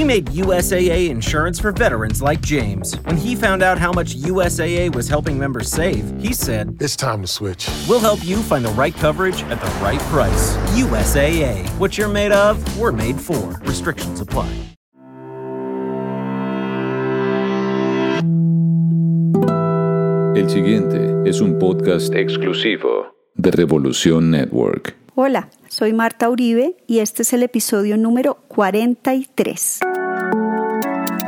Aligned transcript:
We 0.00 0.04
made 0.04 0.28
USAA 0.28 1.10
insurance 1.10 1.60
for 1.60 1.72
veterans 1.72 2.22
like 2.22 2.40
James. 2.40 2.96
When 3.04 3.18
he 3.18 3.36
found 3.36 3.62
out 3.62 3.76
how 3.76 3.92
much 3.92 4.16
USAA 4.16 4.94
was 4.94 5.08
helping 5.08 5.38
members 5.38 5.68
save, 5.68 6.10
he 6.18 6.32
said, 6.32 6.78
It's 6.80 6.96
time 6.96 7.20
to 7.20 7.28
switch. 7.28 7.68
We'll 7.86 8.00
help 8.00 8.24
you 8.24 8.38
find 8.42 8.64
the 8.64 8.70
right 8.70 8.94
coverage 8.96 9.42
at 9.50 9.60
the 9.60 9.70
right 9.84 10.00
price. 10.08 10.56
USAA. 10.72 11.68
What 11.78 11.98
you're 11.98 12.08
made 12.08 12.32
of, 12.32 12.56
we're 12.78 12.92
made 12.92 13.20
for. 13.20 13.60
Restrictions 13.60 14.22
apply. 14.22 14.48
El 20.34 20.48
siguiente 20.48 21.28
es 21.28 21.42
un 21.42 21.58
podcast 21.58 22.14
exclusivo 22.14 23.14
de 23.34 23.50
Revolución 23.50 24.30
Network. 24.30 24.96
Hola, 25.14 25.50
soy 25.68 25.92
Marta 25.92 26.30
Uribe 26.30 26.76
y 26.86 27.00
este 27.00 27.22
es 27.22 27.34
el 27.34 27.42
episodio 27.42 27.98
número 27.98 28.38
43. 28.48 29.80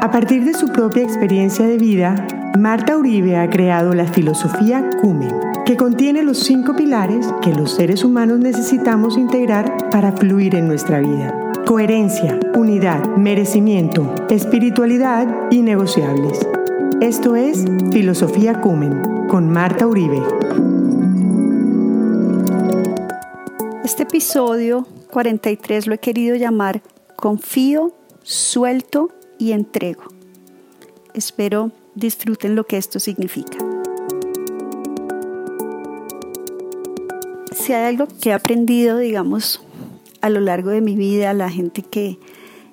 A 0.02 0.10
partir 0.10 0.44
de 0.44 0.52
su 0.52 0.66
propia 0.66 1.04
experiencia 1.04 1.64
de 1.64 1.78
vida, 1.78 2.26
Marta 2.58 2.96
Uribe 2.96 3.36
ha 3.36 3.48
creado 3.48 3.94
la 3.94 4.04
filosofía 4.04 4.90
Cumen, 5.00 5.32
que 5.64 5.76
contiene 5.76 6.24
los 6.24 6.40
cinco 6.40 6.74
pilares 6.74 7.32
que 7.40 7.54
los 7.54 7.76
seres 7.76 8.02
humanos 8.02 8.40
necesitamos 8.40 9.16
integrar 9.16 9.90
para 9.92 10.10
fluir 10.10 10.56
en 10.56 10.66
nuestra 10.66 10.98
vida. 10.98 11.52
Coherencia, 11.64 12.40
unidad, 12.56 13.16
merecimiento, 13.16 14.12
espiritualidad 14.28 15.28
y 15.52 15.62
negociables. 15.62 16.48
Esto 17.00 17.36
es 17.36 17.64
Filosofía 17.92 18.60
Cumen 18.60 19.28
con 19.28 19.50
Marta 19.50 19.86
Uribe. 19.86 20.20
Este 23.84 24.02
episodio 24.02 24.84
43 25.12 25.86
lo 25.86 25.94
he 25.94 25.98
querido 25.98 26.34
llamar 26.34 26.82
Confío, 27.14 27.92
suelto 28.24 29.10
y 29.42 29.50
entrego. 29.50 30.04
Espero 31.14 31.72
disfruten 31.96 32.54
lo 32.54 32.64
que 32.64 32.76
esto 32.76 33.00
significa. 33.00 33.58
Si 37.52 37.72
hay 37.72 37.88
algo 37.88 38.06
que 38.20 38.28
he 38.28 38.32
aprendido, 38.32 38.98
digamos, 38.98 39.60
a 40.20 40.30
lo 40.30 40.38
largo 40.38 40.70
de 40.70 40.80
mi 40.80 40.94
vida, 40.94 41.34
la 41.34 41.50
gente 41.50 41.82
que, 41.82 42.18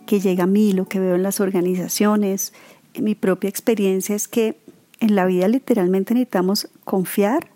que 0.06 0.20
llega 0.20 0.44
a 0.44 0.48
mí, 0.48 0.72
lo 0.72 0.88
que 0.88 1.00
veo 1.00 1.16
en 1.16 1.24
las 1.24 1.40
organizaciones, 1.40 2.54
en 2.94 3.04
mi 3.04 3.16
propia 3.16 3.50
experiencia 3.50 4.16
es 4.16 4.28
que 4.28 4.60
en 5.00 5.16
la 5.16 5.26
vida 5.26 5.48
literalmente 5.48 6.14
necesitamos 6.14 6.70
confiar, 6.84 7.48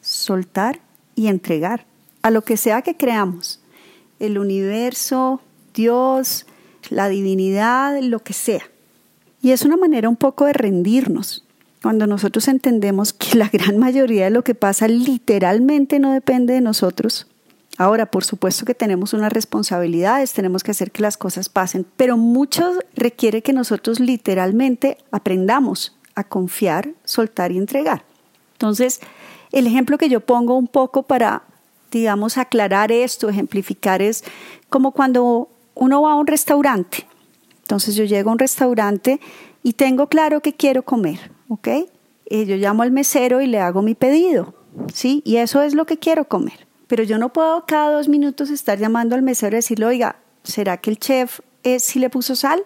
soltar 0.00 0.80
y 1.14 1.26
entregar 1.26 1.84
a 2.22 2.30
lo 2.30 2.42
que 2.42 2.56
sea 2.56 2.80
que 2.80 2.96
creamos, 2.96 3.60
el 4.20 4.38
universo, 4.38 5.42
Dios, 5.74 6.46
la 6.90 7.08
divinidad, 7.08 8.00
lo 8.00 8.20
que 8.20 8.32
sea. 8.32 8.62
Y 9.42 9.52
es 9.52 9.62
una 9.62 9.76
manera 9.76 10.08
un 10.08 10.16
poco 10.16 10.46
de 10.46 10.52
rendirnos. 10.52 11.44
Cuando 11.82 12.06
nosotros 12.06 12.48
entendemos 12.48 13.12
que 13.12 13.36
la 13.36 13.48
gran 13.48 13.78
mayoría 13.78 14.24
de 14.24 14.30
lo 14.30 14.42
que 14.42 14.54
pasa 14.54 14.88
literalmente 14.88 15.98
no 15.98 16.12
depende 16.12 16.54
de 16.54 16.60
nosotros, 16.60 17.26
Ahora, 17.76 18.06
por 18.06 18.24
supuesto 18.24 18.64
que 18.64 18.74
tenemos 18.74 19.14
unas 19.14 19.32
responsabilidades, 19.32 20.32
tenemos 20.32 20.62
que 20.62 20.70
hacer 20.70 20.92
que 20.92 21.02
las 21.02 21.16
cosas 21.16 21.48
pasen, 21.48 21.84
pero 21.96 22.16
mucho 22.16 22.72
requiere 22.94 23.42
que 23.42 23.52
nosotros 23.52 23.98
literalmente 23.98 24.98
aprendamos 25.10 25.96
a 26.14 26.22
confiar, 26.22 26.90
soltar 27.04 27.50
y 27.50 27.58
entregar. 27.58 28.04
Entonces, 28.52 29.00
el 29.50 29.66
ejemplo 29.66 29.98
que 29.98 30.08
yo 30.08 30.20
pongo 30.20 30.56
un 30.56 30.68
poco 30.68 31.02
para, 31.02 31.42
digamos, 31.90 32.38
aclarar 32.38 32.92
esto, 32.92 33.28
ejemplificar, 33.28 34.02
es 34.02 34.22
como 34.68 34.92
cuando 34.92 35.48
uno 35.74 36.02
va 36.02 36.12
a 36.12 36.14
un 36.16 36.26
restaurante. 36.26 37.06
Entonces 37.62 37.94
yo 37.94 38.04
llego 38.04 38.30
a 38.30 38.32
un 38.32 38.38
restaurante 38.38 39.20
y 39.62 39.72
tengo 39.74 40.08
claro 40.08 40.40
que 40.40 40.52
quiero 40.52 40.82
comer, 40.82 41.30
¿ok? 41.48 41.68
Y 42.28 42.44
yo 42.46 42.56
llamo 42.56 42.82
al 42.82 42.90
mesero 42.90 43.40
y 43.40 43.46
le 43.46 43.60
hago 43.60 43.82
mi 43.82 43.94
pedido, 43.94 44.54
¿sí? 44.92 45.22
Y 45.24 45.36
eso 45.36 45.62
es 45.62 45.74
lo 45.74 45.86
que 45.86 45.98
quiero 45.98 46.26
comer. 46.26 46.66
Pero 46.86 47.02
yo 47.02 47.18
no 47.18 47.32
puedo 47.32 47.64
cada 47.66 47.92
dos 47.92 48.08
minutos 48.08 48.50
estar 48.50 48.78
llamando 48.78 49.14
al 49.14 49.22
mesero 49.22 49.56
y 49.56 49.58
decirle, 49.58 49.86
oiga, 49.86 50.16
¿será 50.42 50.76
que 50.76 50.90
el 50.90 50.98
chef 50.98 51.40
es, 51.62 51.82
si 51.82 51.98
le 51.98 52.10
puso 52.10 52.36
sal? 52.36 52.64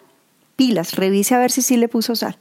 Pilas, 0.56 0.96
revise 0.96 1.34
a 1.34 1.38
ver 1.38 1.52
si 1.52 1.62
sí 1.62 1.76
le 1.76 1.88
puso 1.88 2.16
sal. 2.16 2.36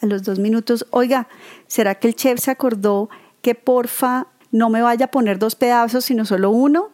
A 0.00 0.06
los 0.06 0.22
dos 0.22 0.38
minutos, 0.38 0.86
oiga, 0.90 1.28
¿será 1.66 1.96
que 1.96 2.08
el 2.08 2.14
chef 2.14 2.40
se 2.40 2.50
acordó 2.50 3.10
que 3.42 3.54
porfa 3.54 4.28
no 4.50 4.70
me 4.70 4.82
vaya 4.82 5.06
a 5.06 5.10
poner 5.10 5.38
dos 5.38 5.54
pedazos, 5.54 6.06
sino 6.06 6.24
solo 6.24 6.50
uno? 6.50 6.90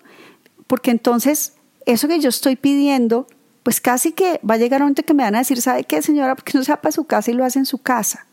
Porque 0.66 0.91
entonces 0.91 1.54
eso 1.87 2.09
que 2.09 2.21
yo 2.21 2.28
estoy 2.28 2.56
pidiendo, 2.56 3.27
pues 3.62 3.81
casi 3.81 4.12
que 4.12 4.41
va 4.49 4.55
a 4.55 4.59
llegar 4.59 4.81
un 4.81 4.87
momento 4.87 5.03
que 5.03 5.15
me 5.15 5.22
van 5.22 5.34
a 5.34 5.39
decir, 5.39 5.61
¿sabe 5.61 5.84
qué, 5.84 6.03
señora? 6.03 6.34
Porque 6.34 6.56
no 6.56 6.65
se 6.65 6.72
va 6.72 6.81
para 6.81 6.93
su 6.93 7.05
casa 7.05 7.31
y 7.31 7.34
lo 7.34 7.44
hace 7.44 7.59
en 7.59 7.66
su 7.66 7.78
casa. 7.78 8.27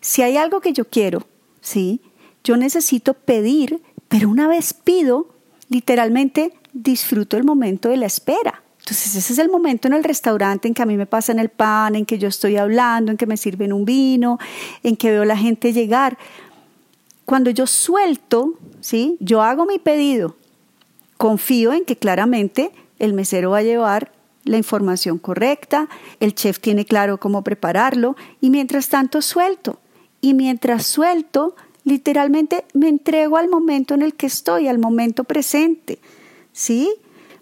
Si 0.00 0.22
hay 0.22 0.36
algo 0.36 0.60
que 0.60 0.72
yo 0.72 0.84
quiero, 0.86 1.26
¿sí? 1.60 2.00
Yo 2.44 2.56
necesito 2.56 3.14
pedir 3.14 3.80
pero 4.08 4.28
una 4.28 4.48
vez 4.48 4.72
pido, 4.72 5.28
literalmente 5.68 6.54
disfruto 6.72 7.36
el 7.36 7.44
momento 7.44 7.90
de 7.90 7.98
la 7.98 8.06
espera. 8.06 8.62
Entonces 8.78 9.14
ese 9.14 9.34
es 9.34 9.38
el 9.38 9.50
momento 9.50 9.86
en 9.86 9.94
el 9.94 10.02
restaurante 10.02 10.66
en 10.66 10.72
que 10.72 10.82
a 10.82 10.86
mí 10.86 10.96
me 10.96 11.04
pasan 11.04 11.38
el 11.38 11.50
pan, 11.50 11.94
en 11.94 12.06
que 12.06 12.18
yo 12.18 12.28
estoy 12.28 12.56
hablando, 12.56 13.10
en 13.10 13.18
que 13.18 13.26
me 13.26 13.36
sirven 13.36 13.72
un 13.72 13.84
vino, 13.84 14.38
en 14.82 14.96
que 14.96 15.10
veo 15.10 15.26
la 15.26 15.36
gente 15.36 15.74
llegar. 15.74 16.16
Cuando 17.26 17.50
yo 17.50 17.66
suelto, 17.66 18.54
¿sí? 18.80 19.18
yo 19.20 19.42
hago 19.42 19.66
mi 19.66 19.78
pedido, 19.78 20.36
confío 21.18 21.74
en 21.74 21.84
que 21.84 21.96
claramente 21.96 22.70
el 22.98 23.12
mesero 23.12 23.50
va 23.50 23.58
a 23.58 23.62
llevar 23.62 24.12
la 24.44 24.56
información 24.56 25.18
correcta, 25.18 25.88
el 26.20 26.34
chef 26.34 26.58
tiene 26.58 26.86
claro 26.86 27.20
cómo 27.20 27.42
prepararlo 27.44 28.16
y 28.40 28.48
mientras 28.48 28.88
tanto 28.88 29.20
suelto. 29.20 29.78
Y 30.20 30.34
mientras 30.34 30.86
suelto, 30.86 31.54
literalmente 31.84 32.64
me 32.72 32.88
entrego 32.88 33.36
al 33.36 33.48
momento 33.48 33.94
en 33.94 34.02
el 34.02 34.14
que 34.14 34.26
estoy, 34.26 34.68
al 34.68 34.78
momento 34.78 35.24
presente, 35.24 35.98
¿sí? 36.52 36.90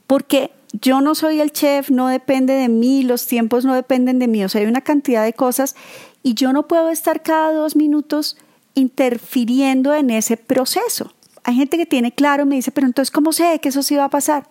Porque 0.06 0.50
yo 0.72 1.00
no 1.00 1.14
soy 1.14 1.40
el 1.40 1.52
chef, 1.52 1.90
no 1.90 2.08
depende 2.08 2.54
de 2.54 2.68
mí, 2.68 3.02
los 3.02 3.26
tiempos 3.26 3.64
no 3.64 3.74
dependen 3.74 4.18
de 4.18 4.28
mí, 4.28 4.44
o 4.44 4.48
sea, 4.48 4.60
hay 4.60 4.66
una 4.66 4.82
cantidad 4.82 5.24
de 5.24 5.32
cosas 5.32 5.76
y 6.22 6.34
yo 6.34 6.52
no 6.52 6.66
puedo 6.66 6.90
estar 6.90 7.22
cada 7.22 7.52
dos 7.52 7.76
minutos 7.76 8.36
interfiriendo 8.74 9.94
en 9.94 10.10
ese 10.10 10.36
proceso. 10.36 11.12
Hay 11.46 11.54
gente 11.54 11.78
que 11.78 11.86
tiene 11.86 12.10
claro, 12.10 12.44
me 12.44 12.56
dice, 12.56 12.72
pero 12.72 12.88
entonces, 12.88 13.12
¿cómo 13.12 13.32
sé 13.32 13.60
que 13.60 13.68
eso 13.68 13.84
sí 13.84 13.94
va 13.94 14.06
a 14.06 14.10
pasar? 14.10 14.48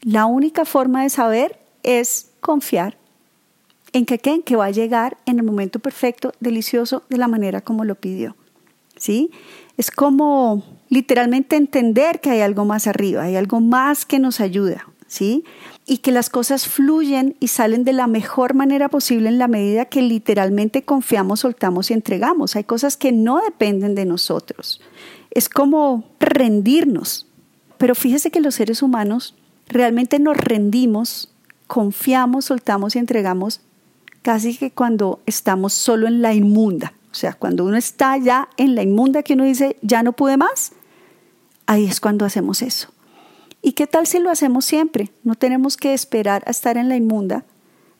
La 0.00 0.24
única 0.24 0.64
forma 0.64 1.02
de 1.02 1.10
saber 1.10 1.58
es 1.82 2.30
confiar 2.40 2.96
en 3.92 4.06
que, 4.06 4.18
en 4.24 4.42
que 4.42 4.56
va 4.56 4.64
a 4.64 4.70
llegar 4.70 5.18
en 5.26 5.38
el 5.38 5.44
momento 5.44 5.80
perfecto, 5.80 6.32
delicioso, 6.40 7.02
de 7.10 7.18
la 7.18 7.28
manera 7.28 7.60
como 7.60 7.84
lo 7.84 7.94
pidió. 7.94 8.36
¿sí? 8.96 9.30
Es 9.76 9.90
como 9.90 10.64
literalmente 10.88 11.56
entender 11.56 12.22
que 12.22 12.30
hay 12.30 12.40
algo 12.40 12.64
más 12.64 12.86
arriba, 12.86 13.24
hay 13.24 13.36
algo 13.36 13.60
más 13.60 14.06
que 14.06 14.18
nos 14.18 14.40
ayuda, 14.40 14.88
¿sí? 15.08 15.44
Y 15.84 15.98
que 15.98 16.10
las 16.10 16.30
cosas 16.30 16.66
fluyen 16.66 17.36
y 17.38 17.48
salen 17.48 17.84
de 17.84 17.92
la 17.92 18.06
mejor 18.06 18.54
manera 18.54 18.88
posible 18.88 19.28
en 19.28 19.36
la 19.36 19.46
medida 19.46 19.84
que 19.84 20.00
literalmente 20.00 20.84
confiamos, 20.86 21.40
soltamos 21.40 21.90
y 21.90 21.94
entregamos. 21.94 22.56
Hay 22.56 22.64
cosas 22.64 22.96
que 22.96 23.12
no 23.12 23.42
dependen 23.42 23.94
de 23.94 24.06
nosotros. 24.06 24.80
Es 25.38 25.48
como 25.48 26.02
rendirnos. 26.18 27.28
Pero 27.76 27.94
fíjese 27.94 28.32
que 28.32 28.40
los 28.40 28.56
seres 28.56 28.82
humanos 28.82 29.36
realmente 29.68 30.18
nos 30.18 30.36
rendimos, 30.36 31.32
confiamos, 31.68 32.46
soltamos 32.46 32.96
y 32.96 32.98
entregamos 32.98 33.60
casi 34.22 34.56
que 34.56 34.72
cuando 34.72 35.20
estamos 35.26 35.74
solo 35.74 36.08
en 36.08 36.22
la 36.22 36.34
inmunda. 36.34 36.92
O 37.12 37.14
sea, 37.14 37.34
cuando 37.34 37.64
uno 37.64 37.76
está 37.76 38.16
ya 38.16 38.48
en 38.56 38.74
la 38.74 38.82
inmunda 38.82 39.22
que 39.22 39.34
uno 39.34 39.44
dice, 39.44 39.76
ya 39.80 40.02
no 40.02 40.12
pude 40.12 40.36
más, 40.36 40.72
ahí 41.66 41.84
es 41.84 42.00
cuando 42.00 42.24
hacemos 42.24 42.60
eso. 42.60 42.88
¿Y 43.62 43.74
qué 43.74 43.86
tal 43.86 44.08
si 44.08 44.18
lo 44.18 44.30
hacemos 44.30 44.64
siempre? 44.64 45.12
No 45.22 45.36
tenemos 45.36 45.76
que 45.76 45.94
esperar 45.94 46.42
a 46.46 46.50
estar 46.50 46.76
en 46.76 46.88
la 46.88 46.96
inmunda 46.96 47.44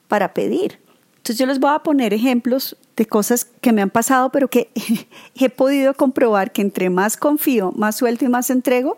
para 0.09 0.34
pedir. 0.34 0.81
Entonces 1.28 1.41
yo 1.41 1.47
les 1.47 1.60
voy 1.60 1.72
a 1.75 1.80
poner 1.80 2.15
ejemplos 2.15 2.75
de 2.97 3.04
cosas 3.04 3.45
que 3.45 3.75
me 3.75 3.83
han 3.83 3.91
pasado, 3.91 4.33
pero 4.33 4.48
que 4.48 4.71
he 5.34 5.51
podido 5.51 5.92
comprobar 5.92 6.53
que 6.53 6.63
entre 6.63 6.89
más 6.89 7.19
confío, 7.19 7.71
más 7.72 7.97
suelto 7.97 8.25
y 8.25 8.28
más 8.28 8.48
entrego, 8.48 8.97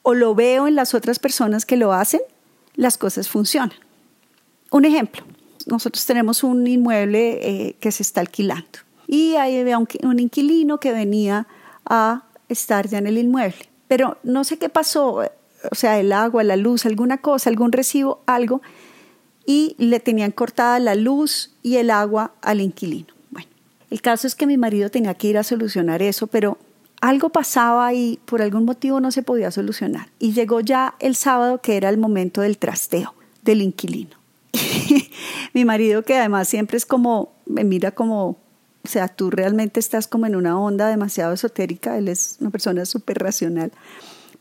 o 0.00 0.14
lo 0.14 0.34
veo 0.34 0.68
en 0.68 0.74
las 0.74 0.94
otras 0.94 1.18
personas 1.18 1.66
que 1.66 1.76
lo 1.76 1.92
hacen, 1.92 2.22
las 2.76 2.96
cosas 2.96 3.28
funcionan. 3.28 3.76
Un 4.70 4.86
ejemplo, 4.86 5.22
nosotros 5.66 6.06
tenemos 6.06 6.42
un 6.44 6.66
inmueble 6.66 7.40
eh, 7.42 7.76
que 7.78 7.92
se 7.92 8.02
está 8.02 8.22
alquilando 8.22 8.78
y 9.06 9.34
ahí 9.34 9.58
había 9.58 9.76
un, 9.76 9.86
un 10.02 10.18
inquilino 10.18 10.80
que 10.80 10.92
venía 10.92 11.46
a 11.84 12.22
estar 12.48 12.88
ya 12.88 12.96
en 12.96 13.06
el 13.06 13.18
inmueble. 13.18 13.68
Pero 13.86 14.16
no 14.22 14.44
sé 14.44 14.56
qué 14.58 14.70
pasó, 14.70 15.28
o 15.70 15.74
sea, 15.74 16.00
el 16.00 16.14
agua, 16.14 16.42
la 16.42 16.56
luz, 16.56 16.86
alguna 16.86 17.18
cosa, 17.18 17.50
algún 17.50 17.70
recibo, 17.70 18.22
algo, 18.24 18.62
y 19.46 19.76
le 19.78 20.00
tenían 20.00 20.32
cortada 20.32 20.78
la 20.80 20.94
luz 20.94 21.54
y 21.62 21.76
el 21.76 21.90
agua 21.90 22.32
al 22.42 22.60
inquilino. 22.60 23.14
Bueno, 23.30 23.48
el 23.90 24.02
caso 24.02 24.26
es 24.26 24.34
que 24.34 24.46
mi 24.46 24.58
marido 24.58 24.90
tenía 24.90 25.14
que 25.14 25.28
ir 25.28 25.38
a 25.38 25.44
solucionar 25.44 26.02
eso, 26.02 26.26
pero 26.26 26.58
algo 27.00 27.30
pasaba 27.30 27.94
y 27.94 28.18
por 28.24 28.42
algún 28.42 28.64
motivo 28.64 29.00
no 29.00 29.12
se 29.12 29.22
podía 29.22 29.50
solucionar. 29.50 30.08
Y 30.18 30.32
llegó 30.32 30.60
ya 30.60 30.94
el 30.98 31.14
sábado, 31.14 31.60
que 31.60 31.76
era 31.76 31.88
el 31.88 31.98
momento 31.98 32.40
del 32.40 32.58
trasteo 32.58 33.14
del 33.42 33.62
inquilino. 33.62 34.16
Mi 35.54 35.64
marido 35.64 36.02
que 36.02 36.16
además 36.16 36.48
siempre 36.48 36.76
es 36.76 36.84
como, 36.84 37.32
me 37.46 37.62
mira 37.64 37.92
como, 37.92 38.30
o 38.84 38.88
sea, 38.88 39.08
tú 39.08 39.30
realmente 39.30 39.78
estás 39.78 40.08
como 40.08 40.26
en 40.26 40.34
una 40.34 40.58
onda 40.58 40.88
demasiado 40.88 41.32
esotérica, 41.32 41.96
él 41.96 42.08
es 42.08 42.38
una 42.40 42.50
persona 42.50 42.84
súper 42.84 43.18
racional. 43.18 43.72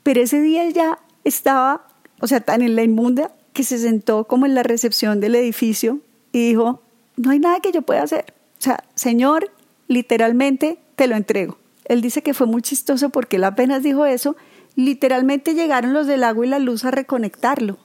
Pero 0.02 0.22
ese 0.22 0.42
día 0.42 0.68
ya 0.70 1.00
estaba, 1.24 1.88
o 2.20 2.28
sea, 2.28 2.42
tan 2.42 2.62
en 2.62 2.76
la 2.76 2.84
inmunda 2.84 3.32
que 3.56 3.64
se 3.64 3.80
sentó 3.80 4.26
como 4.26 4.46
en 4.46 4.54
la 4.54 4.64
recepción 4.64 5.22
del 5.22 5.34
edificio 5.34 6.02
y 6.34 6.50
dijo, 6.50 6.82
no 7.16 7.32
hay 7.32 7.40
nada 7.40 7.62
que 7.62 7.72
yo 7.72 7.82
pueda 7.82 8.04
hacer. 8.04 8.34
O 8.60 8.62
sea, 8.62 8.84
Señor, 8.96 9.50
literalmente 9.88 10.78
te 10.98 11.08
lo 11.08 11.16
entrego. 11.16 11.58
Él 11.86 12.02
dice 12.02 12.22
que 12.22 12.34
fue 12.34 12.48
muy 12.48 12.62
chistoso 12.62 13.10
porque 13.10 13.38
él 13.38 13.46
apenas 13.46 13.82
dijo 13.82 14.06
eso, 14.06 14.36
literalmente 14.76 15.54
llegaron 15.54 15.94
los 15.94 16.06
del 16.06 16.26
agua 16.26 16.46
y 16.46 16.50
la 16.50 16.60
luz 16.60 16.84
a 16.84 16.92
reconectarlo. 16.92 17.78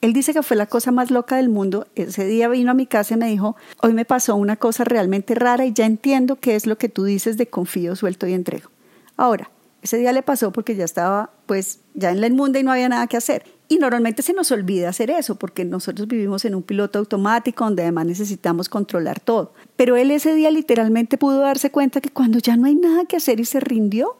Él 0.00 0.12
dice 0.12 0.32
que 0.32 0.44
fue 0.44 0.56
la 0.56 0.66
cosa 0.66 0.92
más 0.92 1.10
loca 1.10 1.36
del 1.36 1.48
mundo. 1.48 1.88
Ese 1.96 2.24
día 2.24 2.48
vino 2.48 2.70
a 2.70 2.74
mi 2.74 2.86
casa 2.86 3.14
y 3.14 3.16
me 3.18 3.28
dijo, 3.28 3.56
hoy 3.82 3.92
me 3.92 4.04
pasó 4.04 4.36
una 4.36 4.56
cosa 4.56 4.84
realmente 4.84 5.34
rara 5.34 5.66
y 5.66 5.72
ya 5.72 5.86
entiendo 5.86 6.36
qué 6.36 6.54
es 6.54 6.66
lo 6.66 6.78
que 6.78 6.88
tú 6.88 7.02
dices 7.02 7.36
de 7.36 7.48
confío, 7.48 7.96
suelto 7.96 8.28
y 8.28 8.32
entrego. 8.32 8.70
Ahora, 9.16 9.50
ese 9.82 9.98
día 9.98 10.12
le 10.12 10.22
pasó 10.22 10.52
porque 10.52 10.76
ya 10.76 10.84
estaba 10.84 11.30
pues 11.46 11.80
ya 11.94 12.12
en 12.12 12.20
la 12.20 12.28
inmunda 12.28 12.60
y 12.60 12.62
no 12.62 12.70
había 12.70 12.88
nada 12.88 13.08
que 13.08 13.16
hacer. 13.16 13.59
Y 13.72 13.78
normalmente 13.78 14.22
se 14.22 14.32
nos 14.32 14.50
olvida 14.50 14.88
hacer 14.88 15.10
eso 15.10 15.36
porque 15.36 15.64
nosotros 15.64 16.08
vivimos 16.08 16.44
en 16.44 16.56
un 16.56 16.62
piloto 16.64 16.98
automático 16.98 17.62
donde 17.62 17.82
además 17.82 18.04
necesitamos 18.04 18.68
controlar 18.68 19.20
todo. 19.20 19.52
Pero 19.76 19.94
él 19.94 20.10
ese 20.10 20.34
día 20.34 20.50
literalmente 20.50 21.16
pudo 21.16 21.38
darse 21.38 21.70
cuenta 21.70 22.00
que 22.00 22.10
cuando 22.10 22.40
ya 22.40 22.56
no 22.56 22.66
hay 22.66 22.74
nada 22.74 23.04
que 23.04 23.16
hacer 23.16 23.38
y 23.38 23.44
se 23.44 23.60
rindió, 23.60 24.16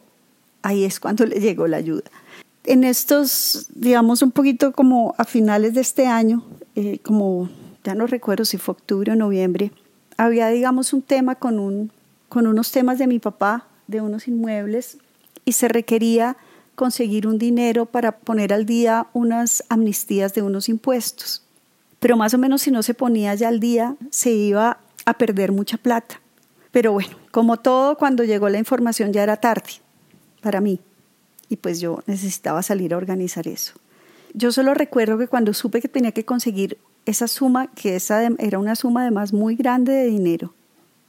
ahí 0.61 0.85
es 0.85 1.01
cuando 1.01 1.25
le 1.25 1.41
llegó 1.41 1.67
la 1.67 1.75
ayuda. 1.75 2.09
En 2.63 2.85
estos, 2.85 3.67
digamos, 3.75 4.21
un 4.21 4.31
poquito 4.31 4.71
como 4.71 5.15
a 5.17 5.25
finales 5.25 5.73
de 5.73 5.81
este 5.81 6.07
año, 6.07 6.45
eh, 6.77 6.99
como 6.99 7.49
ya 7.83 7.93
no 7.93 8.07
recuerdo 8.07 8.45
si 8.45 8.57
fue 8.57 8.71
octubre 8.71 9.11
o 9.11 9.15
noviembre, 9.17 9.73
había, 10.15 10.47
digamos, 10.47 10.93
un 10.93 11.01
tema 11.01 11.35
con, 11.35 11.59
un, 11.59 11.91
con 12.29 12.47
unos 12.47 12.71
temas 12.71 12.99
de 12.99 13.07
mi 13.07 13.19
papá, 13.19 13.67
de 13.87 13.99
unos 13.99 14.29
inmuebles, 14.29 14.97
y 15.43 15.51
se 15.51 15.67
requería 15.67 16.37
conseguir 16.81 17.27
un 17.27 17.37
dinero 17.37 17.85
para 17.85 18.11
poner 18.11 18.51
al 18.51 18.65
día 18.65 19.05
unas 19.13 19.63
amnistías 19.69 20.33
de 20.33 20.41
unos 20.41 20.67
impuestos. 20.67 21.43
Pero 21.99 22.17
más 22.17 22.33
o 22.33 22.39
menos 22.39 22.63
si 22.63 22.71
no 22.71 22.81
se 22.81 22.95
ponía 22.95 23.35
ya 23.35 23.49
al 23.49 23.59
día, 23.59 23.97
se 24.09 24.31
iba 24.31 24.79
a 25.05 25.13
perder 25.13 25.51
mucha 25.51 25.77
plata. 25.77 26.19
Pero 26.71 26.91
bueno, 26.91 27.15
como 27.29 27.57
todo, 27.57 27.99
cuando 27.99 28.23
llegó 28.23 28.49
la 28.49 28.57
información 28.57 29.13
ya 29.13 29.21
era 29.21 29.37
tarde 29.37 29.73
para 30.41 30.59
mí. 30.59 30.79
Y 31.49 31.57
pues 31.57 31.79
yo 31.79 32.01
necesitaba 32.07 32.63
salir 32.63 32.95
a 32.95 32.97
organizar 32.97 33.47
eso. 33.47 33.73
Yo 34.33 34.51
solo 34.51 34.73
recuerdo 34.73 35.19
que 35.19 35.27
cuando 35.27 35.53
supe 35.53 35.81
que 35.81 35.87
tenía 35.87 36.13
que 36.13 36.25
conseguir 36.25 36.79
esa 37.05 37.27
suma, 37.27 37.67
que 37.67 37.95
esa 37.95 38.23
era 38.39 38.57
una 38.57 38.75
suma 38.75 39.01
además 39.01 39.33
muy 39.33 39.55
grande 39.55 39.91
de 39.91 40.07
dinero, 40.07 40.55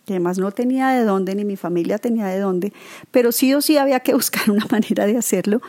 que 0.04 0.14
además 0.14 0.38
no 0.38 0.50
tenía 0.50 0.88
de 0.88 1.04
dónde, 1.04 1.34
ni 1.34 1.44
mi 1.44 1.56
familia 1.56 1.98
tenía 1.98 2.26
de 2.26 2.40
dónde, 2.40 2.72
pero 3.10 3.32
sí 3.32 3.54
o 3.54 3.60
sí 3.60 3.76
había 3.76 4.00
que 4.00 4.14
buscar 4.20 4.50
una 4.50 4.66
manera 4.70 5.06
de 5.06 5.16
hacerlo. 5.16 5.60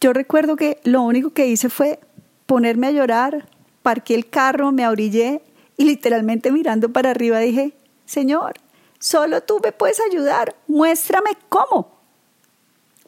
Yo 0.00 0.12
recuerdo 0.12 0.56
que 0.56 0.78
lo 0.84 1.02
único 1.02 1.30
que 1.30 1.46
hice 1.46 1.68
fue 1.68 2.00
ponerme 2.44 2.88
a 2.88 2.92
llorar, 2.92 3.48
parqué 3.82 4.14
el 4.14 4.28
carro, 4.28 4.72
me 4.72 4.84
abrillé 4.84 5.42
y 5.76 5.84
literalmente 5.84 6.52
mirando 6.52 6.92
para 6.92 7.10
arriba 7.10 7.38
dije, 7.38 7.72
Señor, 8.04 8.54
solo 8.98 9.42
tú 9.42 9.60
me 9.62 9.72
puedes 9.72 10.00
ayudar, 10.10 10.56
muéstrame 10.68 11.30
cómo. 11.48 11.96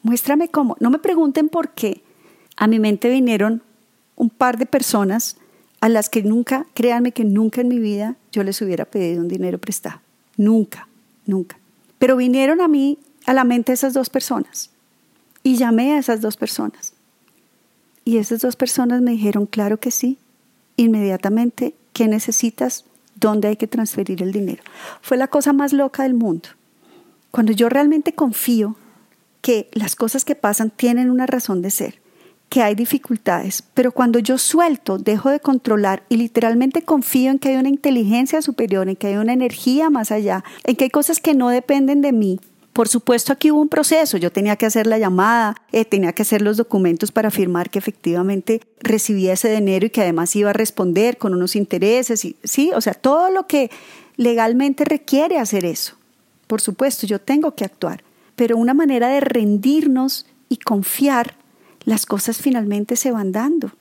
Muéstrame 0.01 0.49
cómo. 0.49 0.77
No 0.79 0.89
me 0.89 0.99
pregunten 0.99 1.49
por 1.49 1.69
qué. 1.69 2.03
A 2.55 2.67
mi 2.67 2.79
mente 2.79 3.09
vinieron 3.09 3.63
un 4.15 4.29
par 4.29 4.57
de 4.57 4.65
personas 4.65 5.37
a 5.81 5.89
las 5.89 6.09
que 6.09 6.23
nunca, 6.23 6.65
créanme 6.73 7.11
que 7.11 7.23
nunca 7.23 7.61
en 7.61 7.67
mi 7.67 7.79
vida 7.79 8.15
yo 8.31 8.43
les 8.43 8.61
hubiera 8.61 8.85
pedido 8.85 9.21
un 9.21 9.27
dinero 9.27 9.57
prestado. 9.57 10.01
Nunca, 10.39 10.87
nunca. 11.25 11.59
Pero 11.97 12.15
vinieron 12.15 12.61
a 12.61 12.69
mí 12.69 12.97
a 13.25 13.33
la 13.33 13.43
mente 13.43 13.73
esas 13.73 13.93
dos 13.93 14.09
personas 14.09 14.69
y 15.43 15.57
llamé 15.57 15.91
a 15.93 15.99
esas 15.99 16.21
dos 16.21 16.37
personas. 16.37 16.93
Y 18.05 18.19
esas 18.19 18.39
dos 18.39 18.55
personas 18.55 19.01
me 19.01 19.11
dijeron, 19.11 19.47
claro 19.47 19.81
que 19.81 19.91
sí, 19.91 20.17
inmediatamente, 20.77 21.75
¿qué 21.91 22.07
necesitas? 22.07 22.85
¿Dónde 23.15 23.49
hay 23.49 23.57
que 23.57 23.67
transferir 23.67 24.23
el 24.23 24.31
dinero? 24.31 24.63
Fue 25.01 25.17
la 25.17 25.27
cosa 25.27 25.51
más 25.51 25.73
loca 25.73 26.03
del 26.03 26.13
mundo. 26.13 26.47
Cuando 27.31 27.51
yo 27.51 27.67
realmente 27.67 28.13
confío 28.13 28.77
que 29.41 29.67
las 29.73 29.97
cosas 29.97 30.23
que 30.23 30.35
pasan 30.35 30.69
tienen 30.69 31.09
una 31.09 31.25
razón 31.25 31.61
de 31.61 31.69
ser 31.69 31.99
que 32.49 32.63
hay 32.63 32.73
dificultades, 32.73 33.63
pero 33.75 33.91
cuando 33.91 34.17
yo 34.17 34.39
suelto, 34.39 34.97
dejo 34.97 35.29
de 35.29 35.39
controlar 35.39 36.03
y 36.09 36.17
literalmente 36.17 36.81
confío 36.81 37.29
en 37.29 37.39
que 37.39 37.49
hay 37.49 37.57
una 37.57 37.69
inteligencia 37.69 38.41
superior, 38.41 38.89
en 38.89 38.95
que 38.95 39.07
hay 39.07 39.17
una 39.17 39.33
energía 39.33 39.91
más 39.91 40.11
allá, 40.11 40.43
en 40.63 40.75
que 40.75 40.85
hay 40.85 40.89
cosas 40.89 41.19
que 41.19 41.35
no 41.35 41.49
dependen 41.49 42.01
de 42.01 42.11
mí. 42.11 42.39
Por 42.73 42.87
supuesto, 42.87 43.33
aquí 43.33 43.51
hubo 43.51 43.61
un 43.61 43.67
proceso. 43.67 44.17
Yo 44.17 44.31
tenía 44.31 44.55
que 44.55 44.65
hacer 44.65 44.87
la 44.87 44.97
llamada, 44.97 45.55
eh, 45.71 45.85
tenía 45.85 46.13
que 46.13 46.21
hacer 46.21 46.41
los 46.41 46.57
documentos 46.57 47.11
para 47.11 47.27
afirmar 47.27 47.69
que 47.69 47.79
efectivamente 47.79 48.61
recibía 48.79 49.33
ese 49.33 49.53
dinero 49.53 49.85
y 49.85 49.89
que 49.89 50.01
además 50.01 50.35
iba 50.35 50.51
a 50.51 50.53
responder 50.53 51.17
con 51.17 51.33
unos 51.33 51.55
intereses. 51.55 52.25
Sí, 52.43 52.71
o 52.73 52.81
sea, 52.81 52.93
todo 52.93 53.31
lo 53.31 53.47
que 53.47 53.69
legalmente 54.15 54.85
requiere 54.85 55.39
hacer 55.39 55.65
eso. 55.65 55.95
Por 56.47 56.61
supuesto, 56.61 57.05
yo 57.05 57.19
tengo 57.19 57.53
que 57.53 57.65
actuar. 57.65 58.03
Pero 58.35 58.55
una 58.55 58.73
manera 58.73 59.09
de 59.09 59.19
rendirnos 59.19 60.25
y 60.47 60.57
confiar 60.57 61.35
las 61.89 62.05
cosas 62.05 62.37
finalmente 62.37 62.95
se 62.95 63.11
van 63.11 63.31
dando. 63.31 63.71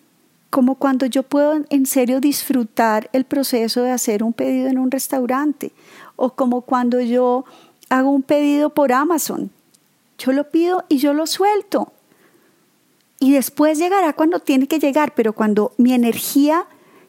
Como 0.49 0.77
cuando 0.77 1.05
yo 1.05 1.25
puedo 1.25 1.63
en 1.69 1.85
serio 1.85 2.21
disfrutar 2.21 3.11
el 3.13 3.27
proceso 3.27 3.83
de 3.83 3.91
hacer 3.91 4.23
un 4.23 4.33
pedido 4.33 4.69
en 4.69 4.79
un 4.79 4.91
restaurante 4.91 5.73
o 6.17 6.31
como 6.31 6.63
cuando 6.63 7.03
yo 7.03 7.45
hago 7.91 8.09
un 8.09 8.23
pedido 8.23 8.71
por 8.71 8.95
Amazon. 8.95 9.51
Yo 10.17 10.33
lo 10.33 10.49
pido 10.49 10.87
y 10.89 10.97
yo 10.97 11.13
lo 11.13 11.27
suelto. 11.27 11.93
Y 13.21 13.33
después 13.33 13.79
llegará 13.79 14.15
cuando 14.15 14.41
tiene 14.41 14.69
que 14.69 14.79
llegar, 14.79 15.13
pero 15.15 15.35
cuando 15.35 15.73
mi 15.77 15.93
energía 15.93 16.65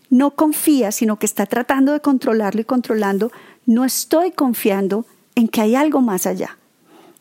no 0.09 0.31
confía, 0.31 0.91
sino 0.91 1.17
que 1.17 1.27
está 1.27 1.45
tratando 1.45 1.93
de 1.93 2.01
controlarlo 2.01 2.59
y 2.59 2.65
controlando, 2.65 3.31
no 3.65 3.85
estoy 3.85 4.31
confiando 4.31 5.05
en 5.35 5.47
que 5.47 5.61
hay 5.61 5.75
algo 5.75 6.01
más 6.01 6.25
allá. 6.25 6.57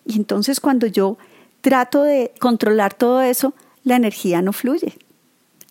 Y 0.04 0.16
entonces 0.16 0.58
cuando 0.58 0.88
yo 0.88 1.16
trato 1.60 2.02
de 2.02 2.32
controlar 2.40 2.92
todo 2.94 3.22
eso, 3.22 3.54
la 3.88 3.96
energía 3.96 4.42
no 4.42 4.52
fluye. 4.52 4.96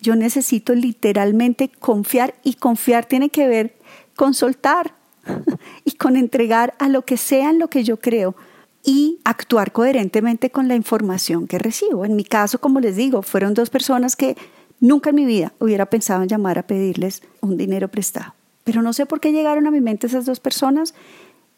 Yo 0.02 0.16
necesito 0.16 0.76
literalmente 0.76 1.70
confiar 1.70 2.36
y 2.44 2.56
confiar 2.56 3.06
tiene 3.06 3.30
que 3.30 3.48
ver 3.48 3.76
con 4.16 4.34
soltar 4.34 4.94
y 5.86 5.94
con 5.94 6.18
entregar 6.18 6.74
a 6.80 6.90
lo 6.90 7.04
que 7.06 7.18
sea 7.18 7.50
en 7.50 7.60
lo 7.60 7.70
que 7.70 7.84
yo 7.84 7.98
creo 8.00 8.36
y 8.84 9.20
actuar 9.24 9.72
coherentemente 9.72 10.50
con 10.50 10.68
la 10.68 10.76
información 10.76 11.48
que 11.48 11.60
recibo. 11.60 12.06
En 12.06 12.16
mi 12.16 12.24
caso, 12.24 12.60
como 12.60 12.80
les 12.80 12.96
digo, 12.96 13.22
fueron 13.22 13.54
dos 13.54 13.70
personas 13.70 14.16
que 14.16 14.38
nunca 14.80 15.10
en 15.10 15.16
mi 15.16 15.26
vida 15.26 15.54
hubiera 15.60 15.88
pensado 15.88 16.24
en 16.24 16.30
llamar 16.30 16.58
a 16.58 16.68
pedirles 16.68 17.22
un 17.42 17.58
dinero 17.58 17.88
prestado. 17.90 18.34
Pero 18.64 18.82
no 18.82 18.94
sé 18.94 19.06
por 19.06 19.20
qué 19.20 19.32
llegaron 19.32 19.68
a 19.68 19.72
mi 19.72 19.82
mente 19.82 20.08
esas 20.08 20.26
dos 20.26 20.40
personas 20.40 20.94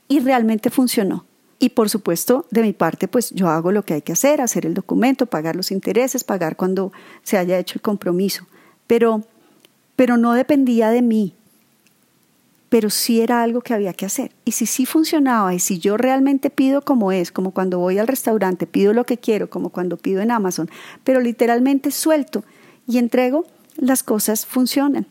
y 0.08 0.20
realmente 0.20 0.70
funcionó. 0.70 1.26
Y 1.60 1.70
por 1.70 1.90
supuesto, 1.90 2.46
de 2.52 2.62
mi 2.62 2.72
parte, 2.72 3.10
pues 3.10 3.32
yo 3.32 3.50
hago 3.50 3.74
lo 3.74 3.84
que 3.84 3.96
hay 3.96 4.02
que 4.02 4.14
hacer, 4.14 4.40
hacer 4.40 4.66
el 4.66 4.74
documento, 4.74 5.26
pagar 5.26 5.58
los 5.58 5.72
intereses, 5.72 6.24
pagar 6.24 6.56
cuando 6.56 6.94
se 7.24 7.38
haya 7.38 7.60
hecho 7.60 7.76
el 7.76 7.82
compromiso. 7.82 8.48
Pero, 8.88 9.24
pero 9.98 10.16
no 10.16 10.34
dependía 10.34 10.90
de 10.90 11.02
mí, 11.02 11.34
pero 12.70 12.90
sí 12.90 13.20
era 13.20 13.44
algo 13.44 13.60
que 13.60 13.74
había 13.74 13.92
que 13.92 14.06
hacer. 14.06 14.32
Y 14.46 14.54
si 14.54 14.66
sí 14.66 14.86
funcionaba 14.86 15.54
y 15.54 15.60
si 15.60 15.80
yo 15.80 15.98
realmente 15.98 16.50
pido 16.50 16.82
como 16.82 17.12
es, 17.12 17.30
como 17.30 17.52
cuando 17.52 17.78
voy 17.78 18.00
al 18.00 18.08
restaurante, 18.08 18.66
pido 18.66 18.94
lo 18.94 19.06
que 19.06 19.18
quiero, 19.18 19.50
como 19.50 19.70
cuando 19.70 19.98
pido 19.98 20.22
en 20.22 20.32
Amazon, 20.32 20.70
pero 21.04 21.20
literalmente 21.20 21.92
suelto 21.92 22.46
y 22.88 23.00
entrego, 23.00 23.46
las 23.76 24.02
cosas 24.02 24.46
funcionan. 24.46 25.08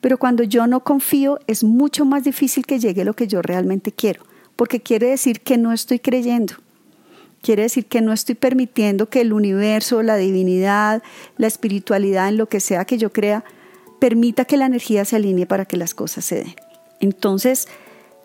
Pero 0.00 0.18
cuando 0.18 0.42
yo 0.42 0.66
no 0.66 0.80
confío, 0.80 1.38
es 1.46 1.62
mucho 1.62 2.04
más 2.04 2.24
difícil 2.24 2.66
que 2.66 2.80
llegue 2.80 3.04
lo 3.04 3.14
que 3.14 3.28
yo 3.28 3.40
realmente 3.40 3.92
quiero 3.92 4.24
porque 4.62 4.80
quiere 4.80 5.08
decir 5.08 5.40
que 5.40 5.58
no 5.58 5.72
estoy 5.72 5.98
creyendo. 5.98 6.54
Quiere 7.40 7.62
decir 7.62 7.86
que 7.86 8.00
no 8.00 8.12
estoy 8.12 8.36
permitiendo 8.36 9.10
que 9.10 9.20
el 9.20 9.32
universo, 9.32 10.04
la 10.04 10.14
divinidad, 10.14 11.02
la 11.36 11.48
espiritualidad, 11.48 12.28
en 12.28 12.36
lo 12.36 12.46
que 12.48 12.60
sea 12.60 12.84
que 12.84 12.96
yo 12.96 13.12
crea, 13.12 13.42
permita 13.98 14.44
que 14.44 14.56
la 14.56 14.66
energía 14.66 15.04
se 15.04 15.16
alinee 15.16 15.46
para 15.46 15.64
que 15.64 15.76
las 15.76 15.94
cosas 15.94 16.26
se 16.26 16.44
den. 16.44 16.54
Entonces, 17.00 17.66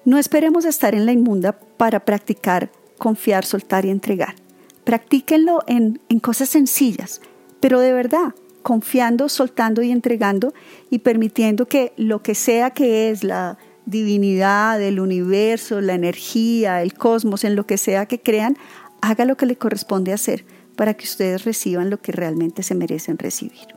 no 0.06 0.20
esperemos 0.20 0.63
estar 0.63 0.94
en 0.94 1.08
la 1.08 1.12
inmunda 1.12 1.53
para 1.53 2.06
practicar, 2.06 2.70
confiar, 3.00 3.44
soltar 3.44 3.86
y 3.86 3.89
entregar. 3.89 4.36
Practíquenlo 4.84 5.63
en, 5.65 6.00
en 6.08 6.20
cosas 6.20 6.50
sencillas, 6.50 7.20
pero 7.60 7.79
de 7.79 7.94
verdad, 7.94 8.36
confiando, 8.62 9.27
soltando 9.27 9.82
y 9.82 9.89
entregando 9.89 10.53
y 10.91 11.00
permitiendo 11.00 11.65
que 11.65 11.94
lo 11.98 12.22
que 12.22 12.36
sea 12.36 12.70
que 12.70 13.10
es 13.10 13.24
la, 13.24 13.58
divinidad, 13.88 14.82
el 14.82 15.00
universo, 15.00 15.82
la 15.82 15.96
energía, 15.96 16.84
el 16.84 16.94
cosmos, 16.94 17.44
en 17.44 17.56
lo 17.56 17.65
que 17.65 17.77
sea 17.77 18.06
que 18.06 18.20
crean, 18.20 18.58
haga 19.01 19.25
lo 19.25 19.38
que 19.38 19.46
le 19.46 19.56
corresponde 19.56 20.13
hacer 20.13 20.46
para 20.75 20.94
que 20.94 21.06
ustedes 21.06 21.46
reciban 21.46 21.89
lo 21.89 22.00
que 22.00 22.12
realmente 22.12 22.62
se 22.62 22.75
merecen 22.75 23.17
recibir. 23.17 23.77